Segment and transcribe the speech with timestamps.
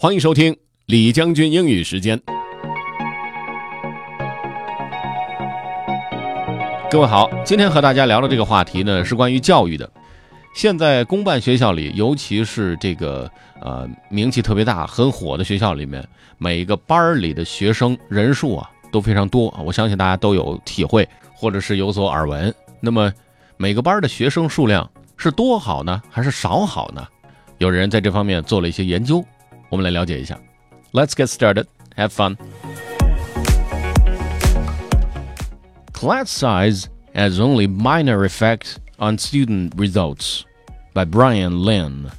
[0.00, 0.56] 欢迎收听
[0.86, 2.16] 李将军英语时间。
[6.88, 9.90] 各位好，今天和大家聊的这个话题呢，是关于教育的。
[10.54, 13.28] 现在公办学校里，尤其是这个
[13.60, 16.06] 呃名气特别大、很火的学校里面，
[16.38, 19.52] 每一个班里的学生人数啊都非常多。
[19.66, 22.54] 我相信大家都有体会，或者是有所耳闻。
[22.78, 23.12] 那么
[23.56, 27.04] 每个班的学生数量是多好呢，还是少好呢？
[27.58, 29.24] 有人在这方面做了一些研究。
[29.68, 30.38] 我们来了解一下。
[30.92, 31.66] Let's get started.
[31.96, 32.36] Have fun.
[35.92, 40.44] Class size has only minor effect on student results
[40.94, 42.10] by Bryan Lynn.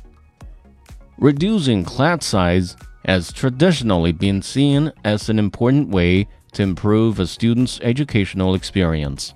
[1.17, 7.79] Reducing class size has traditionally been seen as an important way to improve a student's
[7.81, 9.33] educational experience.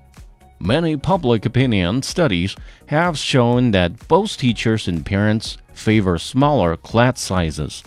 [0.60, 2.56] Many public opinion studies
[2.88, 7.84] have shown that both teachers and parents favor smaller class sizes.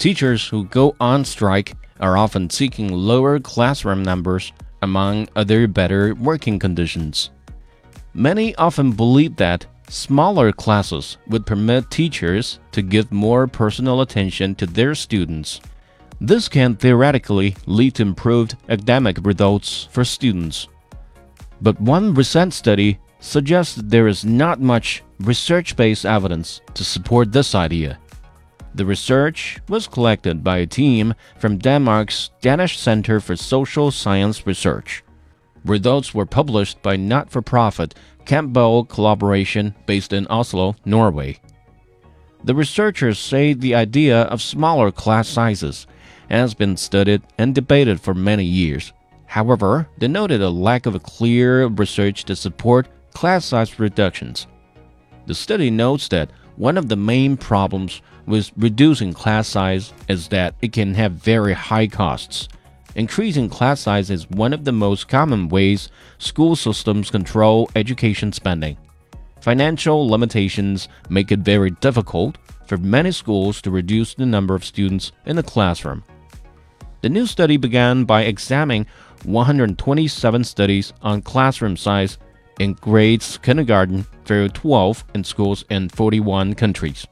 [0.00, 6.58] Teachers who go on strike are often seeking lower classroom numbers, among other better working
[6.58, 7.28] conditions.
[8.14, 14.64] Many often believe that smaller classes would permit teachers to give more personal attention to
[14.64, 15.60] their students.
[16.18, 20.66] This can theoretically lead to improved academic results for students.
[21.60, 27.54] But one recent study suggests there is not much research based evidence to support this
[27.54, 27.98] idea.
[28.74, 35.02] The research was collected by a team from Denmark's Danish Center for Social Science Research.
[35.64, 41.38] Results were published by not for profit Campbell Collaboration based in Oslo, Norway.
[42.44, 45.86] The researchers say the idea of smaller class sizes
[46.30, 48.92] has been studied and debated for many years.
[49.26, 54.46] However, they noted a lack of clear research to support class size reductions.
[55.26, 56.30] The study notes that
[56.60, 61.54] one of the main problems with reducing class size is that it can have very
[61.54, 62.50] high costs.
[62.94, 68.76] Increasing class size is one of the most common ways school systems control education spending.
[69.40, 72.36] Financial limitations make it very difficult
[72.66, 76.04] for many schools to reduce the number of students in the classroom.
[77.00, 78.84] The new study began by examining
[79.24, 82.18] 127 studies on classroom size
[82.60, 87.06] in grades kindergarten through 12 in schools in 41 countries.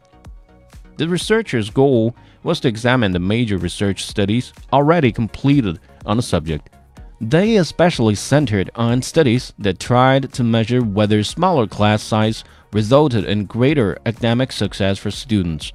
[0.98, 6.70] The researchers' goal was to examine the major research studies already completed on the subject.
[7.20, 13.46] They especially centered on studies that tried to measure whether smaller class size resulted in
[13.46, 15.72] greater academic success for students.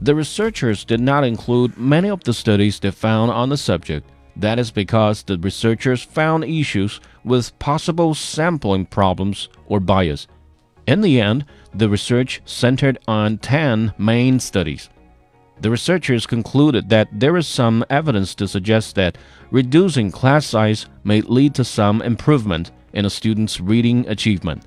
[0.00, 4.58] The researchers did not include many of the studies they found on the subject that
[4.58, 10.26] is because the researchers found issues with possible sampling problems or bias.
[10.86, 11.44] In the end,
[11.74, 14.88] the research centered on 10 main studies.
[15.60, 19.18] The researchers concluded that there is some evidence to suggest that
[19.50, 24.64] reducing class size may lead to some improvement in a student's reading achievement.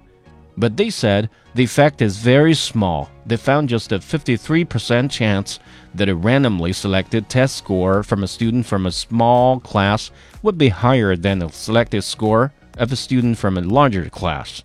[0.58, 3.10] But they said the effect is very small.
[3.26, 5.60] They found just a 53% chance
[5.94, 10.12] that a randomly selected test score from a student from a small class
[10.42, 14.64] would be higher than the selected score of a student from a larger class.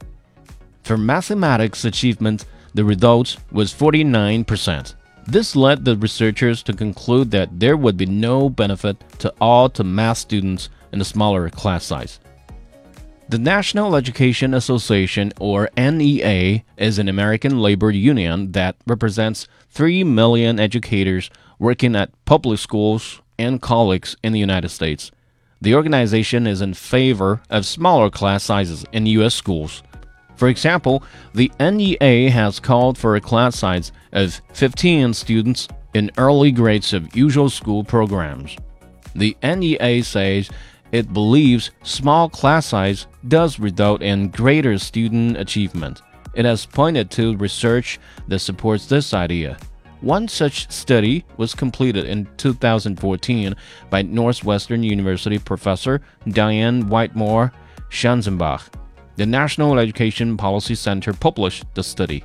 [0.83, 4.95] For mathematics achievement, the result was 49%.
[5.27, 9.83] This led the researchers to conclude that there would be no benefit to all to
[9.83, 12.21] math students in a smaller class size.
[13.29, 20.61] The National Education Association, or NEA, is an American labor union that represents 3 million
[20.61, 21.29] educators
[21.59, 25.11] working at public schools and colleges in the United States.
[25.61, 29.35] The organization is in favor of smaller class sizes in U.S.
[29.35, 29.83] schools.
[30.37, 31.03] For example,
[31.35, 37.17] the NEA has called for a class size of 15 students in early grades of
[37.17, 38.57] usual school programs.
[39.17, 40.49] The NEA says
[40.93, 46.03] it believes small class size does result in greater student achievement.
[46.35, 47.99] It has pointed to research
[48.29, 49.57] that supports this idea.
[50.03, 53.57] One such study was completed in 2014
[53.89, 57.53] by Northwestern University professor Diane Whitmore
[57.91, 58.69] Schanzenbach.
[59.17, 62.23] The National Education Policy Center published the study.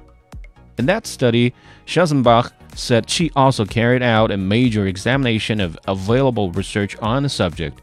[0.77, 1.53] In that study,
[1.85, 7.81] Schanzenbach said she also carried out a major examination of available research on the subject.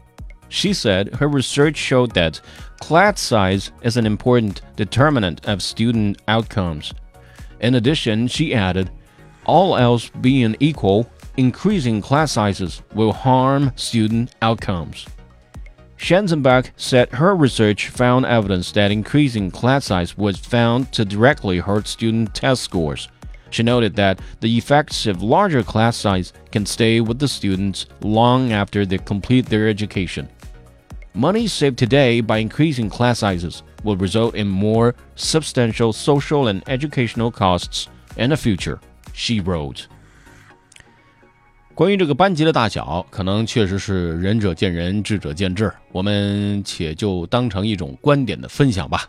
[0.49, 2.41] She said her research showed that
[2.79, 6.93] class size is an important determinant of student outcomes.
[7.59, 8.89] In addition, she added,
[9.45, 15.05] all else being equal, increasing class sizes will harm student outcomes.
[15.97, 21.87] Schanzenbach said her research found evidence that increasing class size was found to directly hurt
[21.87, 23.09] student test scores.
[23.49, 28.51] She noted that the effects of larger class size can stay with the students long
[28.53, 30.29] after they complete their education.
[31.18, 37.30] Money saved today by increasing class sizes will result in more substantial social and educational
[37.30, 37.86] costs
[38.16, 38.78] in the future,
[39.12, 39.84] she wrote.
[41.74, 49.08] 关于这个班级的大小，可能确实是仁者见仁，智者见智，我们且就当成一种观点的分享吧。